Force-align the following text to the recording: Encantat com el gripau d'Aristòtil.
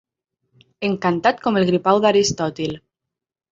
Encantat 0.89 1.45
com 1.45 1.61
el 1.63 1.67
gripau 1.69 2.01
d'Aristòtil. 2.07 2.77